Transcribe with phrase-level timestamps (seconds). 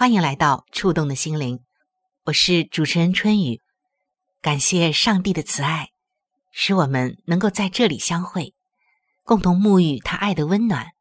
[0.00, 1.62] 欢迎来到触动的心灵，
[2.24, 3.60] 我是主持人春雨。
[4.40, 5.90] 感谢上帝的慈爱，
[6.50, 8.54] 使我们能够在这里相会，
[9.24, 10.92] 共同沐浴他爱的温暖，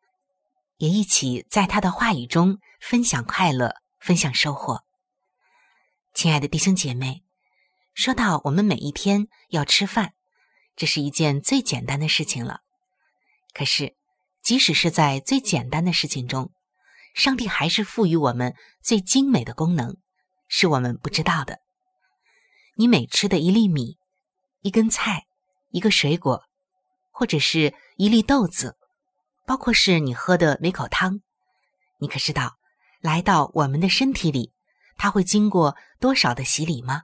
[0.76, 4.84] 也一起在他的话语中分享快乐，分享收获。
[6.14, 7.24] 亲爱的弟兄姐妹，
[7.94, 10.12] 说到我们每一天要吃饭，
[10.76, 12.60] 这是一件最简单的事情了，
[13.54, 13.96] 可是。
[14.42, 16.52] 即使是在最简单的事情中，
[17.14, 19.98] 上帝还是赋予我们最精美的功能，
[20.48, 21.60] 是我们不知道的。
[22.76, 23.98] 你每吃的一粒米、
[24.62, 25.26] 一根菜、
[25.70, 26.44] 一个水果，
[27.12, 28.78] 或者是一粒豆子，
[29.46, 31.22] 包括是你喝的每口汤，
[31.98, 32.58] 你可知道，
[33.02, 34.54] 来到我们的身体里，
[34.98, 37.04] 它会经过多少的洗礼吗？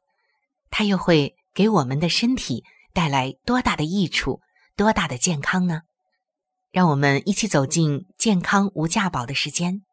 [0.69, 2.63] 它又会给我们的身体
[2.93, 4.39] 带来多大的益处、
[4.77, 5.81] 多大的健康呢？
[6.71, 9.83] 让我们一起走进健康无价宝的时间，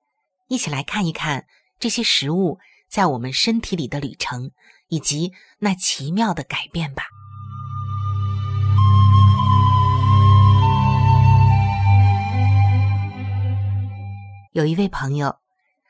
[0.53, 1.47] 一起来看一看
[1.81, 4.51] 这些食物在我们身体里的旅程，
[4.89, 7.05] 以及那奇妙的改变吧。
[14.53, 15.37] 有一位朋友，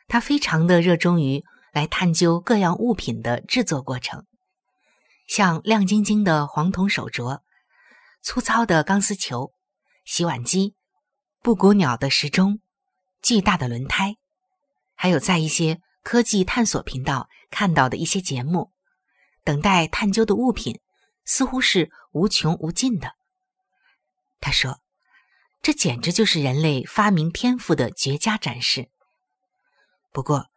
[0.06, 4.26] 他非常的热衷于来探究各样物品的制作过程，
[5.26, 7.40] 像亮晶晶的黄铜手镯、
[8.22, 9.52] 粗糙的钢丝球、
[10.04, 10.76] 洗碗机。
[11.42, 12.60] 布谷鸟的时钟，
[13.20, 14.14] 巨大的轮胎，
[14.94, 18.72] 还有在一些科技探索频道看到的一些节目，
[19.44, 20.80] 等待探究的物品
[21.24, 23.12] 似乎是无穷无尽的。
[24.40, 24.80] 他说
[25.62, 28.90] ：“这简直就是人类发明天赋的绝佳展示。”
[30.12, 30.48] 不过，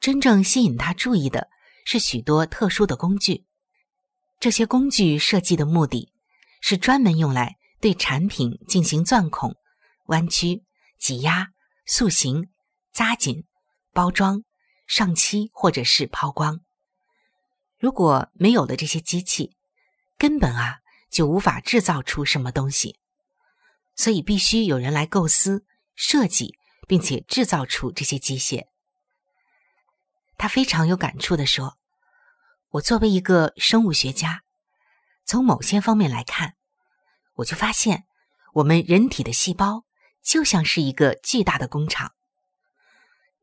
[0.00, 1.48] 真正吸引他注意的
[1.84, 3.46] 是许多特殊的工具。
[4.38, 6.12] 这些工具设计的目的
[6.60, 9.54] 是专门用来对产品进行钻孔。
[10.06, 10.64] 弯曲、
[10.98, 11.48] 挤压、
[11.86, 12.48] 塑形、
[12.92, 13.44] 扎紧、
[14.00, 14.44] 包装、
[14.86, 16.60] 上漆或者是抛光。
[17.78, 19.54] 如果没有了这些机器，
[20.16, 20.78] 根本啊
[21.10, 22.98] 就无法制造出什么东西。
[23.94, 26.56] 所以必须有人来构思、设计，
[26.88, 28.68] 并且制造出这些机械。
[30.38, 31.76] 他非常有感触的说
[32.72, 34.44] ：“我作为一个生物学家，
[35.26, 36.54] 从某些方面来看，
[37.34, 38.06] 我就发现
[38.54, 39.84] 我们人体的细胞。”
[40.24, 42.14] 就像是一个巨大的工厂，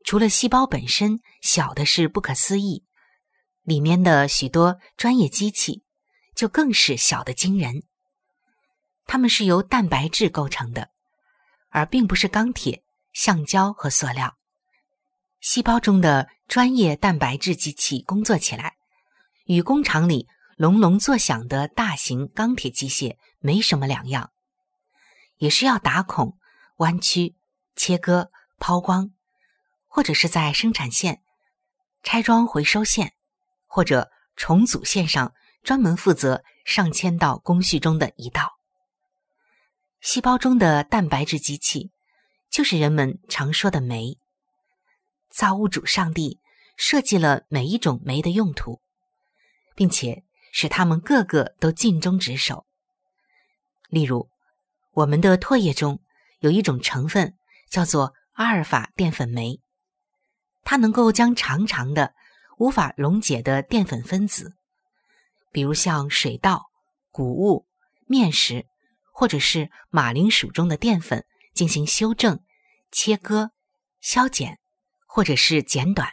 [0.08, 2.82] 除了细胞本身小的是不可思议，
[3.62, 5.82] 里面的许多专业机器
[6.34, 7.82] 就更是小的惊人。
[9.04, 10.88] 它们是由蛋白质构成的，
[11.68, 12.82] 而并不是钢铁、
[13.12, 14.38] 橡胶和塑料。
[15.42, 18.76] 细胞中的专业蛋白质机器工作起来，
[19.44, 20.26] 与工厂里
[20.56, 24.30] 隆隆作响的大型钢铁机械没什么两样，
[25.36, 26.38] 也是要打孔。
[26.78, 27.36] 弯曲、
[27.76, 29.10] 切割、抛光，
[29.98, 31.22] 或者是在生产线、
[32.04, 33.14] 拆装回收线
[33.66, 35.34] 或者重组线上
[35.64, 38.60] 专门负责上千道工序中的一道。
[40.00, 41.90] 细胞中的蛋白质机器，
[42.48, 44.16] 就是人们常说的酶。
[45.30, 46.38] 造物主上帝
[46.76, 48.80] 设计了每一种酶的用途，
[49.74, 50.22] 并且
[50.52, 52.66] 使它们个个都尽忠职守。
[53.88, 54.30] 例如，
[54.92, 56.00] 我们的唾液中。
[56.38, 57.36] 有一种成分
[57.68, 59.60] 叫做阿尔法淀粉酶，
[60.70, 62.12] 它能够将长长的、
[62.58, 64.52] 无法溶解的淀粉分子，
[65.50, 66.66] 比如像水稻、
[67.10, 67.66] 谷物、
[68.06, 68.66] 面食，
[69.10, 71.24] 或者是马铃薯中的淀粉，
[71.54, 72.44] 进行修正、
[72.92, 73.52] 切割、
[74.02, 74.58] 削减，
[75.06, 76.06] 或者是剪短，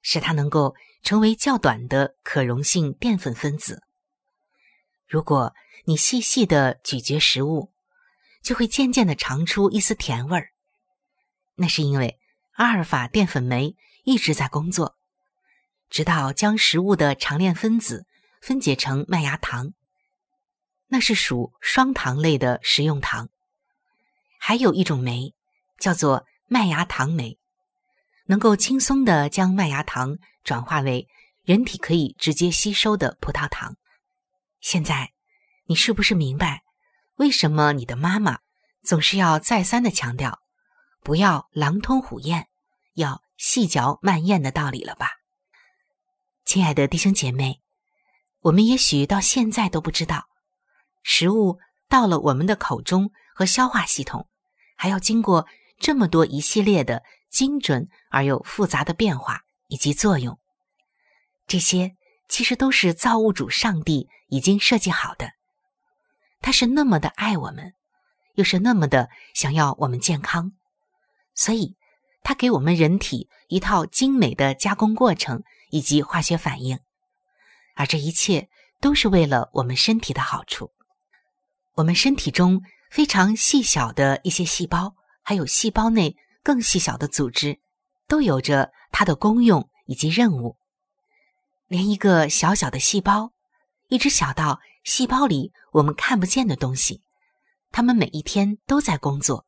[0.00, 3.82] 使它能够成为较短的可溶性淀粉分子。
[5.06, 5.52] 如果
[5.84, 7.74] 你细细的咀嚼食物，
[8.42, 10.48] 就会渐渐的尝出一丝甜味儿。
[11.56, 12.18] 那是因为
[12.56, 14.96] 阿尔法淀粉酶一直在工作。
[15.88, 18.06] 直到将食物的长链分子
[18.42, 19.72] 分解成麦芽糖，
[20.88, 23.28] 那是属双糖类的食用糖。
[24.38, 25.32] 还有一种酶
[25.78, 27.38] 叫做麦芽糖酶，
[28.26, 31.06] 能够轻松的将麦芽糖转化为
[31.44, 33.76] 人体可以直接吸收的葡萄糖。
[34.60, 35.12] 现在，
[35.66, 36.62] 你是不是明白
[37.16, 38.40] 为什么你的妈妈
[38.82, 40.40] 总是要再三的强调
[41.06, 42.48] 不要狼吞虎咽，
[42.94, 45.08] 要细嚼慢咽的道理了吧？
[46.44, 47.62] 亲爱的弟兄姐妹，
[48.40, 50.26] 我们也许到现在都不知道，
[51.04, 54.28] 食物到了我们的口中和消化系统，
[54.76, 55.46] 还要经过
[55.78, 60.36] 这么多一系列的精准而又复杂的变化以及作用。
[61.46, 61.94] 这些
[62.28, 65.30] 其实都是造物主上帝已经设计好的。
[66.40, 67.74] 他是那么的爱我们，
[68.34, 70.50] 又是那么的想要我们健康，
[71.36, 71.76] 所以
[72.24, 75.44] 它给我们人体一套精美的加工过程。
[75.70, 76.78] 以及化学反应，
[77.74, 78.48] 而这一切
[78.80, 80.70] 都是为了我们身体的好处。
[81.74, 87.58] 我们身体中非常细小的一些细胞，还有细胞内更细小的组织，
[88.06, 90.56] 都有着它的功用以及任务。
[91.66, 93.32] 连一个小小的细胞，
[93.88, 97.02] 一直小到细胞里我们看不见的东西，
[97.72, 99.45] 它们每一天都在工作，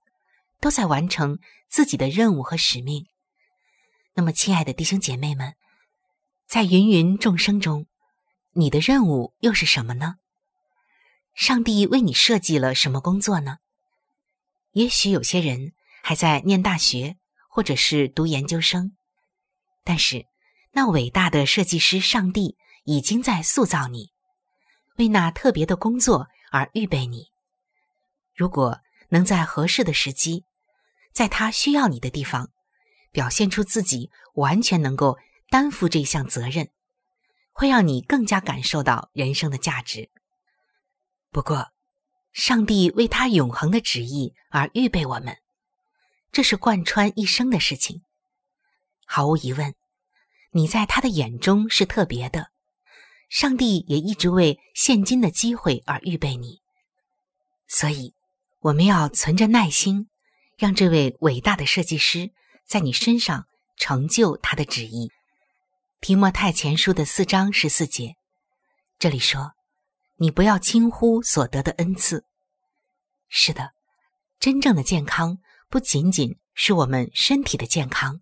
[0.61, 1.39] 都在完成
[1.69, 3.07] 自己的任务和使命。
[4.15, 5.55] 那么，亲爱的弟兄姐妹们。
[6.49, 7.87] 在芸芸众生中，
[8.53, 10.15] 你的任务又是什么呢？
[11.35, 13.59] 上帝为你设计了什么工作呢？
[14.73, 17.19] 也许有些人还在念大学，
[17.51, 18.97] 或者是读研究生，
[19.85, 20.25] 但是
[20.73, 24.11] 那伟大的设计师上帝已经在塑造你，
[24.97, 27.27] 为那特别的工作而预备你。
[28.35, 30.45] 如果能在合适的时机，
[31.13, 32.51] 在他需要你的地方，
[33.13, 35.19] 表现出自己完全能够。
[35.51, 36.69] 担负这项责任，
[37.53, 40.11] 会让你更加感受到人生的价值。
[41.31, 41.69] 不过，
[42.33, 45.39] 上帝为他永恒的旨意而预备我们，
[46.33, 48.03] 这是贯穿一生的事情。
[49.07, 49.75] 毫无疑问，
[50.51, 52.51] 你在他的眼中是特别的。
[53.31, 56.61] 上帝也一直为现今的机会而预备你，
[57.67, 58.15] 所以
[58.59, 60.11] 我们要存着耐心，
[60.59, 62.33] 让这位伟大的设计师
[62.67, 63.47] 在你身上
[63.77, 65.13] 成就他的旨意。
[66.01, 68.17] 提摩太前书的四章十四节，
[68.99, 69.53] 这里说
[70.19, 72.25] ：“你不要轻忽所得的恩赐。”
[73.31, 73.71] 是的，
[74.41, 75.39] 真正的健康
[75.69, 78.21] 不仅仅是我们身体的健康，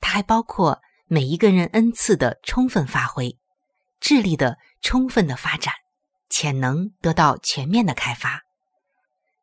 [0.00, 3.38] 它还包括每一个人恩赐的充分发挥、
[4.00, 5.72] 智力的充分的发展、
[6.28, 8.42] 潜能得到全面的开发，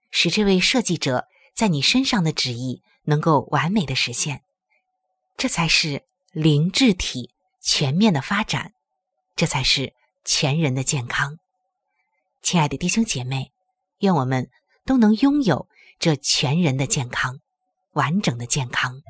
[0.09, 4.43] 使这位设计者在你身上的旨意能够完美的实现。
[5.37, 7.31] 这才是灵智体。
[7.63, 8.73] 全面的发展，
[9.35, 9.93] 这才是
[10.25, 11.37] 全人的健康。
[12.41, 13.51] 亲爱的弟兄姐妹，
[13.99, 14.49] 愿我们
[14.83, 15.67] 都能拥有
[15.99, 17.37] 这全人的健康，
[17.91, 19.03] 完整的健康。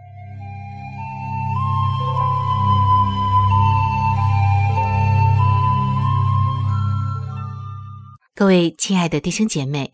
[8.35, 9.93] 各位亲爱的弟兄姐妹，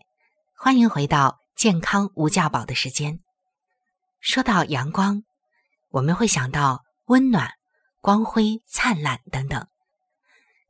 [0.56, 3.18] 欢迎回到健康无价宝的时间。
[4.20, 5.24] 说到阳光，
[5.88, 7.50] 我们会想到温暖。
[8.00, 9.66] 光辉灿烂等等，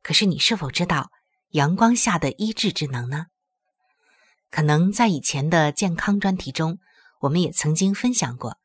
[0.01, 1.11] 可是你是否知道
[1.49, 3.27] 阳光下的医治之能呢？
[4.49, 6.79] 可能在以前的健康专题中，
[7.21, 8.57] 我们也曾经分享过。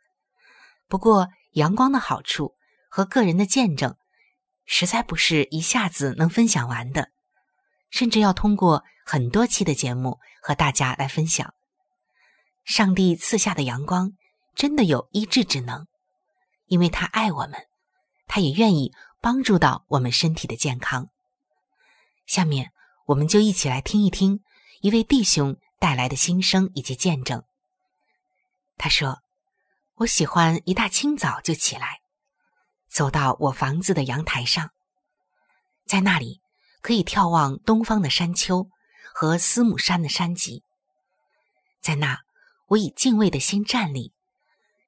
[0.88, 2.54] 不过，阳光的好处
[2.88, 3.94] 和个人的见证，
[4.64, 7.10] 实在不是一下子能分享完的，
[7.90, 11.54] 甚至要通过很多期的节目和大家来分享。
[12.64, 14.12] 上帝赐下的阳光
[14.54, 15.86] 真的有医治之能，
[16.66, 17.66] 因为他爱我们。
[18.26, 21.08] 他也愿意帮助到我们身体的健康。
[22.26, 22.72] 下面，
[23.06, 24.42] 我们就一起来听一听
[24.80, 27.44] 一位弟兄带来的心声以及见证。
[28.78, 29.20] 他说
[29.96, 32.00] ：“我喜欢一大清早就起来，
[32.88, 34.70] 走到我房子的阳台上，
[35.86, 36.40] 在那里
[36.80, 38.68] 可以眺望东方的山丘
[39.12, 40.64] 和斯母山的山脊。
[41.82, 42.23] 在那，
[42.66, 44.12] 我以敬畏的心站立，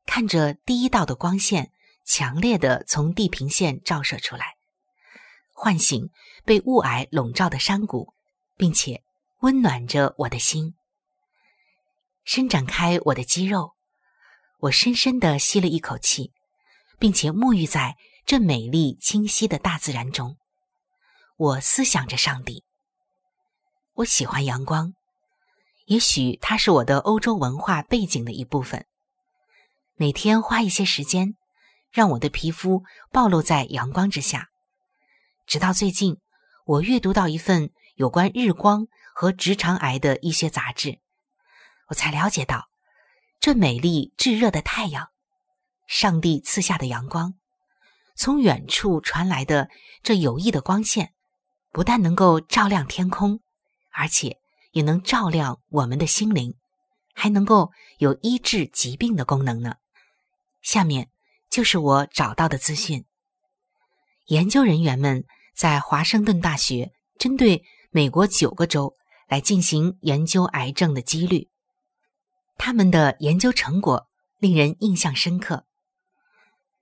[0.05, 1.73] 看着第一道的光线。”
[2.09, 4.55] 强烈的从地平线照射出来，
[5.53, 6.09] 唤醒
[6.45, 8.15] 被雾霭笼罩的山谷，
[8.57, 9.03] 并且
[9.41, 10.77] 温暖着我的心。
[12.25, 13.75] 伸展开我的肌肉，
[14.61, 16.33] 我深深的吸了一口气，
[17.01, 20.37] 并且沐浴在这美丽清晰的大自然中。
[21.37, 22.63] 我思想着上帝。
[23.95, 24.95] 我喜欢阳光，
[25.87, 28.87] 也许它是我的欧洲文化背景的一部分。
[29.95, 31.37] 每天花一些时间，
[31.91, 34.49] 让我的皮肤暴露在阳光之下。
[35.47, 36.19] 直到最近，
[36.65, 40.99] 我阅读到一份有关日光和直肠癌的医学杂志。
[41.89, 42.69] 我才了解到，
[43.39, 45.11] 这美丽炙热的太阳，
[45.87, 47.35] 上帝赐下的阳光，
[48.17, 49.69] 从远处传来的
[50.03, 51.15] 这有益的光线，
[51.71, 53.41] 不但能够照亮天空，
[53.93, 54.41] 而且
[54.77, 56.55] 也能照亮我们的心灵，
[57.15, 59.77] 还能够有医治疾病的功能呢。
[60.61, 61.09] 下面
[61.49, 63.07] 就是我找到的资讯：
[64.27, 68.95] 研究人员们在华盛顿大学针对美国九个州
[69.29, 71.49] 来进行研究癌症的几率。
[72.59, 74.07] 他们的研究成果
[74.39, 75.65] 令人印象深刻。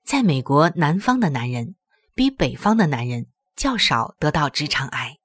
[0.03, 1.77] 在美国南方的男人
[2.13, 5.19] 比北方的男人较少得到直肠癌。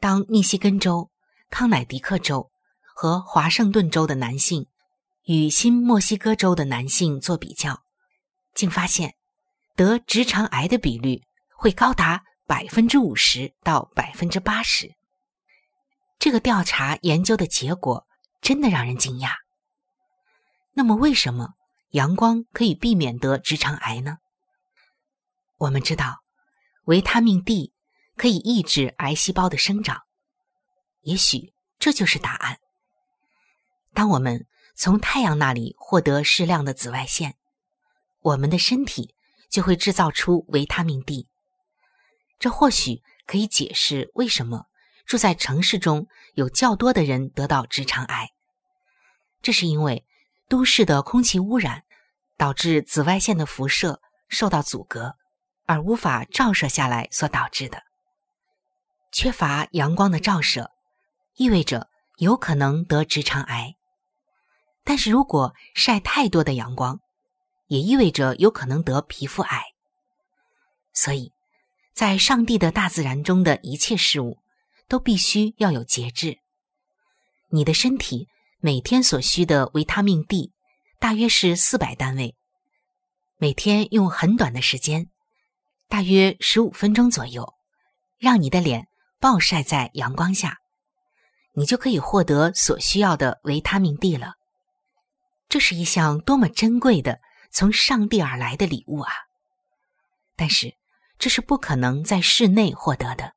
[0.00, 1.10] 当密西根州、
[1.50, 2.50] 康乃狄克州
[2.94, 4.66] 和华盛顿州的男性
[5.24, 7.82] 与新墨西哥州的男性做比较，
[8.54, 9.14] 竟发现
[9.74, 11.22] 得直肠癌的比率
[11.56, 14.94] 会高达百分之五十到百分之八十。
[16.18, 18.06] 这个调查研究的结果。
[18.44, 19.30] 真的让人惊讶。
[20.74, 21.54] 那么，为什么
[21.92, 24.18] 阳光可以避免得直肠癌呢？
[25.56, 26.18] 我们知道，
[26.84, 27.72] 维他命 D
[28.18, 30.02] 可以抑制癌细胞的生长。
[31.04, 32.58] 也许这就是答案。
[33.92, 37.36] 当我们从太阳那里获得适量的紫外线，
[38.20, 39.14] 我们的身体
[39.48, 41.28] 就会制造出维他命 D。
[42.38, 44.66] 这或许可以解释为什么
[45.06, 48.30] 住在城市中有较多的人得到直肠癌。
[49.40, 50.04] 这是因为
[50.48, 51.84] 都市的空气污染
[52.36, 55.14] 导致紫外线的辐射受到阻隔，
[55.66, 57.82] 而无法照射下来所导致的。
[59.12, 60.72] 缺乏阳光的照射，
[61.36, 63.74] 意味着有可能得直肠癌。
[64.84, 67.00] 但是如果晒太多的阳光，
[67.66, 69.62] 也意味着有可能得皮肤癌。
[70.92, 71.32] 所以，
[71.92, 74.38] 在上帝的大自然中的一切事物，
[74.88, 76.38] 都必须要有节制。
[77.50, 78.28] 你的身体。
[78.60, 80.54] 每天所需的维他命 D
[80.98, 82.34] 大约是四百单位，
[83.36, 85.10] 每天用很短的时间，
[85.86, 87.52] 大约十五分钟左右，
[88.16, 88.88] 让你的脸
[89.20, 90.60] 暴晒在阳光下，
[91.54, 94.34] 你就可以获得所需要的维他命 D 了。
[95.48, 97.20] 这是一项多么珍贵的
[97.50, 99.12] 从上帝而来的礼物啊！
[100.36, 100.74] 但是
[101.18, 103.34] 这是不可能在室内获得的。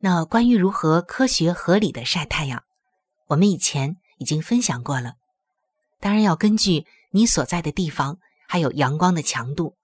[0.00, 2.62] 那关于如何科学合理的晒太阳？
[3.28, 5.14] 我们以前已经分享过了，
[6.00, 9.78] 当然要根据你所在的地方，还有阳光的强度，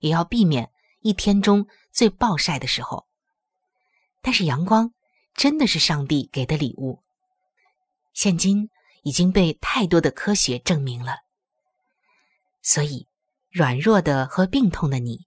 [0.00, 3.06] 也要避免一天中最暴晒的时候。
[4.20, 4.92] 但是阳光
[5.40, 6.98] 真的是上帝给的礼物，
[8.12, 8.68] 现今
[9.04, 11.20] 已经被太多的科学证明了。
[12.60, 13.08] 所以，
[13.50, 15.20] 软弱的和病痛的你，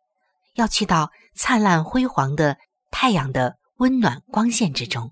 [0.54, 2.60] 要去到灿烂辉煌的
[2.92, 5.12] 太阳的温暖光线之中，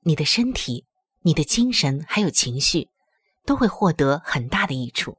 [0.00, 0.86] 你的身体。
[1.20, 2.88] 你的精神还有情绪
[3.44, 5.18] 都会获得很大的益处。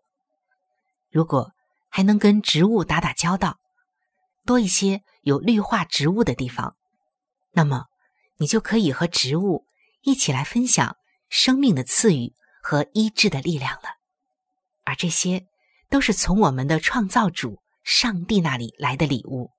[1.11, 1.51] 如果
[1.89, 3.59] 还能跟植物打打交道，
[4.45, 6.77] 多一些有绿化植物的地方，
[7.51, 7.87] 那么
[8.38, 9.65] 你就可以和植物
[10.01, 10.98] 一起来分享
[11.29, 13.98] 生命的赐予和医治的力量了。
[14.84, 15.46] 而这些
[15.89, 19.51] 都是从我们的创造主上帝那里来的礼物。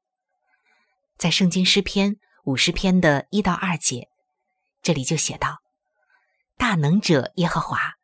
[1.16, 4.08] 在圣经诗篇五十篇的一到二节，
[4.82, 5.58] 这里就写道。
[6.56, 7.94] 大能者耶和华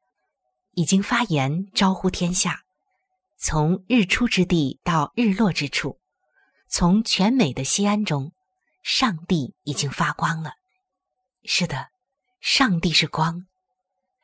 [0.73, 2.63] 已经发言招呼天下，
[3.37, 6.01] 从日出之地到日落之处，
[6.69, 8.33] 从全美的西安中，
[8.83, 10.53] 上帝已经发光了。
[11.45, 11.89] 是的，
[12.41, 13.47] 上帝是光，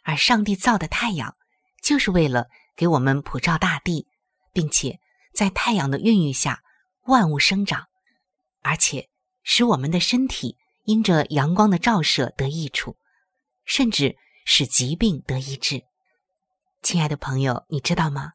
[0.03, 1.37] 而上帝造的太阳，
[1.83, 4.07] 就是为了给我们普照大地，
[4.53, 4.99] 并且
[5.35, 6.63] 在太阳的孕育下，
[7.05, 7.87] 万物生长，
[8.63, 9.09] 而且
[9.43, 12.97] 使我们的身体因着阳光的照射得益处。
[13.67, 15.85] 甚至使疾病得医治。
[16.83, 18.33] 亲爱的朋友，你知道吗？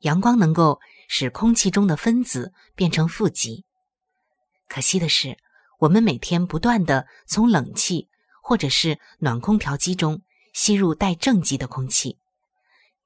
[0.00, 3.64] 阳光能够使空气中的分子变成负极。
[4.66, 5.38] 可惜的是，
[5.78, 8.08] 我们每天不断的从冷气
[8.42, 12.18] 或者是暖空调机中吸入带正极的空气，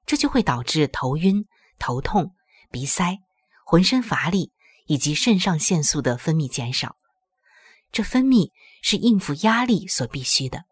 [0.06, 1.44] 这就会导致头晕、
[1.78, 2.34] 头痛，
[2.70, 3.18] 鼻塞、
[3.66, 4.52] 浑身乏力
[4.86, 6.96] 以及肾上腺素的分泌减少。
[7.90, 8.50] 这分泌
[8.80, 10.64] 是应付压力所必须的，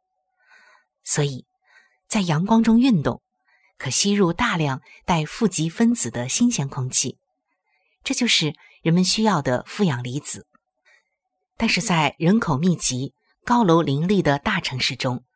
[1.04, 1.44] 所以
[2.08, 3.20] 在阳光中运动，
[3.76, 7.18] 可吸入大量带负极分子的新鲜空气，
[8.02, 10.46] 这就是人们需要的负氧离子。
[11.60, 13.12] 但是在人口密集、
[13.44, 15.26] 高楼林立的大城市中，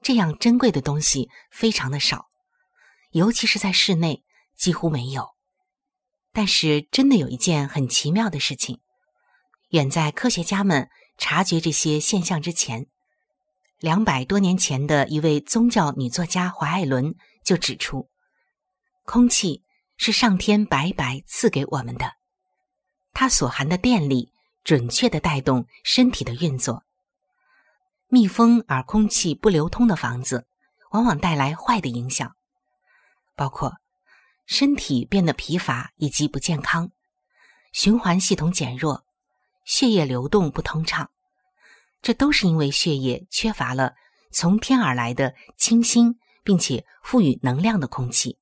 [0.00, 2.24] 这样珍贵的东西非常的少，
[3.10, 4.24] 尤其是在室内
[4.56, 5.28] 几乎没有。
[6.32, 8.80] 但是真的有一件很奇妙的事情，
[9.68, 10.88] 远在科学家们。
[11.18, 12.86] 察觉这些现象之前，
[13.80, 18.08] 两百多年前的一位宗教女作家怀艾伦就指出，
[19.02, 19.64] 空气
[19.96, 22.12] 是上天白白赐给我们的，
[23.12, 24.32] 它所含的电力
[24.68, 26.84] 准确的带动身体的运作。
[28.08, 30.46] 密封而空气不流通的房子，
[30.90, 32.36] 往往带来坏的影响，
[33.34, 33.78] 包括
[34.44, 36.90] 身体变得疲乏以及不健康，
[37.72, 39.06] 循环系统减弱。
[39.64, 41.10] 血液流动不通畅，
[42.02, 43.94] 这都是因为血液缺乏了
[44.30, 48.36] 从天而来的清新并且赋予能量的空气。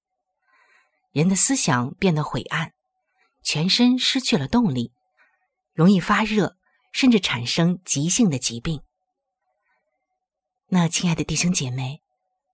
[1.12, 2.72] 人的思想变得晦暗，
[3.44, 4.92] 全身失去了动力，
[5.76, 6.56] 容易发热，
[6.90, 8.82] 甚至产生急性的疾病。
[10.68, 12.02] 那亲爱的弟兄姐妹，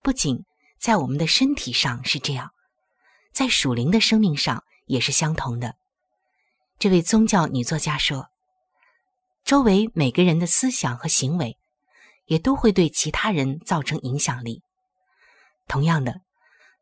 [0.03, 0.45] 不仅
[0.77, 2.51] 在我们的身体上是这样，
[3.31, 5.75] 在属灵的生命上也是相同的。
[6.77, 8.29] 这位宗教女作家说。
[9.45, 11.57] 周围每个人的思想和行为，
[12.27, 14.63] 也都会对其他人造成影响力。
[15.67, 16.21] 同样的，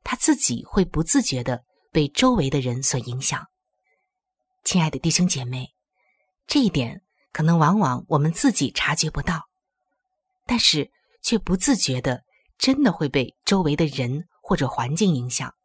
[0.03, 3.47] 他自己会不自觉的被周围的人所影响。
[4.63, 5.73] 亲爱的弟兄姐妹，
[6.51, 9.47] 这一点可能往往我们自己察觉不到，
[10.45, 10.91] 但是
[11.23, 12.25] 却不自觉的
[12.57, 15.55] 真的会被周围的人或者环境影响。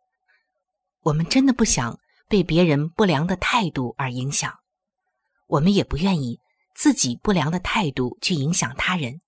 [1.01, 4.55] 我们真的不想被别人不良的态度而影响，
[5.49, 6.39] 我们也不愿意。
[6.73, 9.21] 自己不良的态度去影响他人，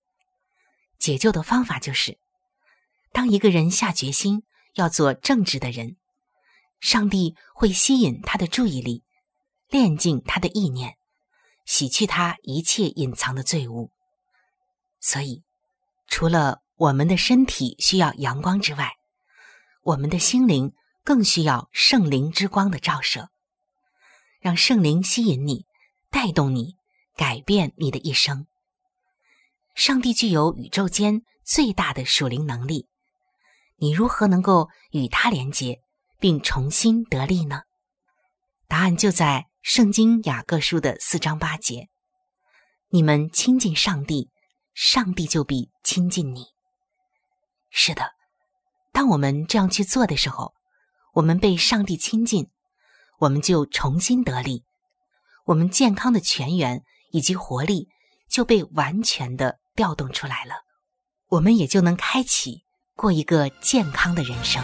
[0.97, 2.19] 解救的方法就是：
[3.11, 4.43] 当一个人下决心
[4.75, 5.97] 要做正直的人，
[6.79, 9.03] 上帝会吸引他的注意力，
[9.67, 10.98] 炼净他的意念，
[11.65, 13.89] 洗去他一切隐藏的罪恶。
[14.99, 15.43] 所以，
[16.07, 18.93] 除了我们的身体需要阳光之外，
[19.83, 23.29] 我们的心灵更需要圣灵之光的照射，
[24.39, 25.65] 让圣灵吸引你，
[26.09, 26.77] 带动你。
[27.15, 28.47] 改变你的一生。
[29.75, 32.87] 上帝具有宇宙间最大的属灵能力，
[33.75, 35.81] 你如何能够与他连接，
[36.17, 37.63] 并重新得力呢？
[38.69, 41.89] 答案就在《圣经·雅各书》的四章八节
[42.89, 44.29] ：“你们亲近上帝，
[44.73, 46.45] 上帝就必亲近你。”
[47.69, 48.11] 是的，
[48.91, 50.53] 当我们这样去做的时候，
[51.13, 52.49] 我们被上帝亲近，
[53.19, 54.63] 我们就重新得力，
[55.45, 56.83] 我们健康的泉源。
[57.11, 57.87] 以及活力
[58.29, 60.53] 就被完全的调动出来了，
[61.29, 64.63] 我们也就能开启过一个健康的人生。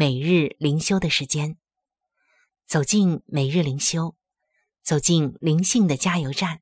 [0.00, 1.56] 每日灵修的时间。
[2.68, 4.14] 走进每日灵修，
[4.80, 6.60] 走进灵性的加油站，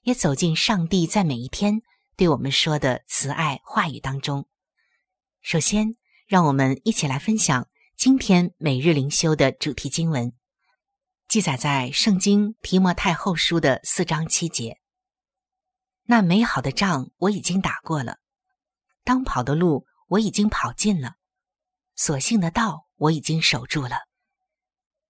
[0.00, 1.82] 也走进上帝在每一天
[2.16, 4.48] 对我们说的慈爱话语当中。
[5.42, 5.96] 首先，
[6.26, 10.32] 让我们一起来分享今天每日灵修的主题经文，
[11.28, 14.80] 记载在圣经提摩太后书的四章七节。
[16.04, 18.20] 那美好的仗我已经打过了。
[19.04, 21.16] 当跑的路我已经跑尽了，
[21.96, 24.08] 所幸的道我已经守住了。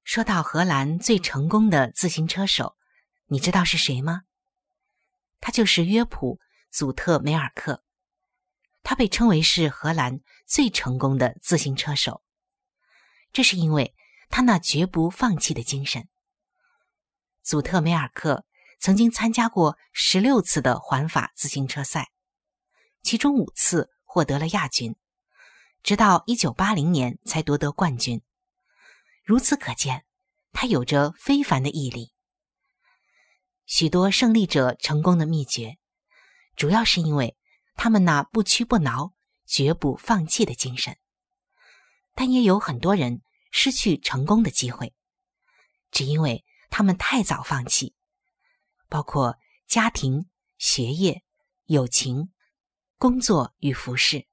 [0.03, 2.77] 说到荷兰最成功的自行车手，
[3.27, 4.23] 你知道是谁吗？
[5.41, 6.37] 他就是约普·
[6.71, 7.83] 祖特梅尔克。
[8.83, 12.23] 他被称为是荷兰最成功的自行车手，
[13.33, 13.95] 这是因为
[14.29, 16.09] 他那绝不放弃的精神。
[17.43, 18.45] 祖特梅尔克
[18.79, 22.11] 曾经参加过十六次的环法自行车赛。
[23.03, 24.97] 其中五次获得了亚军，
[25.85, 28.23] 直到一九八零年才夺得冠军。
[29.23, 30.07] 如此可见，
[30.51, 32.13] 他有着非凡的毅力。
[33.67, 35.77] 许多胜利者成功的秘诀，
[36.57, 37.37] 主要是因为
[37.75, 39.13] 他们那不屈不挠、
[39.45, 40.97] 绝不放弃的精神。
[42.15, 43.21] 但也有很多人
[43.51, 44.95] 失去成功的机会，
[45.91, 47.95] 只因为他们太早放弃，
[48.89, 51.23] 包括家庭、学业、
[51.67, 52.31] 友情。
[52.97, 54.27] 工作与服饰，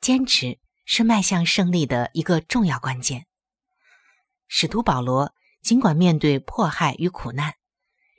[0.00, 3.26] 坚持是迈向胜利的一个重要关键。
[4.46, 7.54] 使徒保罗尽管面对迫害与苦难，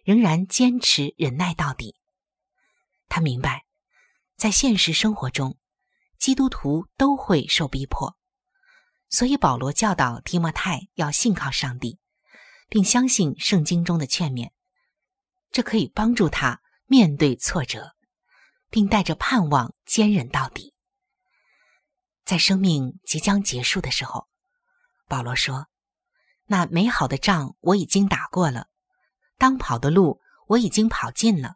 [0.04, 1.96] 仍然坚持忍耐到底。
[3.08, 3.66] 他明白，
[4.36, 5.58] 在现实生活中，
[6.18, 8.18] 基督徒都会受逼迫，
[9.10, 12.00] 所以保罗教导提摩太要信靠上帝，
[12.70, 14.52] 并相信圣经中的劝勉，
[15.52, 17.96] 这可以帮助他面对挫折。
[18.72, 20.76] 并带着盼望坚忍到底。
[22.30, 24.28] 在生命即将结束的时候，
[25.08, 25.66] 保罗说
[26.46, 28.68] ：“那美好的仗我已经打过了，
[29.40, 31.56] 当跑的路我已经跑尽了，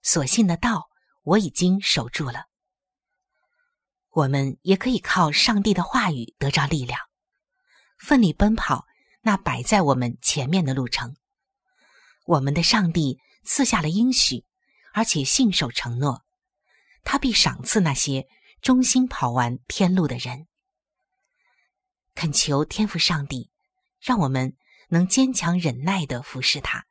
[0.00, 0.88] 所信的道
[1.24, 2.46] 我已经守住了。”
[4.08, 6.98] 我们也可以靠上帝的话语得着力量，
[7.98, 8.86] 奋力奔跑
[9.20, 11.16] 那摆在我们前面的路程。
[12.24, 14.46] 我们的上帝赐下了应许，
[14.94, 16.24] 而且信守承诺。
[17.04, 18.26] 他必赏赐那些
[18.60, 20.46] 忠心跑完天路的人。
[22.14, 23.50] 恳求天父上帝，
[24.00, 24.56] 让我们
[24.88, 26.86] 能坚强忍耐的服侍他，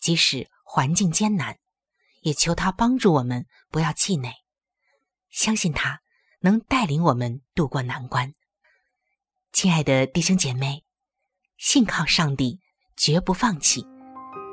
[0.00, 1.58] 即使环境艰难，
[2.22, 4.32] 也求他帮助我们不要气馁，
[5.30, 6.00] 相信他
[6.40, 8.34] 能带领我们渡过难关。
[9.52, 10.84] 亲爱的弟兄姐妹，
[11.56, 12.60] 信靠上帝，
[12.96, 13.86] 绝不放弃，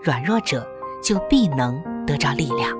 [0.03, 0.69] 软弱者
[1.03, 2.79] 就必能得着力量。